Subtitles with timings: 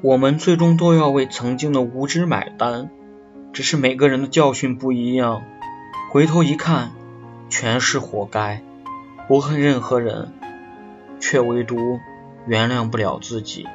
[0.00, 2.90] 我们最终都要为曾经的无知买单。
[3.52, 5.42] 只是每个人的教训不一样。
[6.10, 6.92] 回头一看
[7.48, 8.62] 全是活该。
[9.26, 10.32] 不恨任何人
[11.20, 11.98] 却唯独
[12.46, 13.66] 原谅不了自己。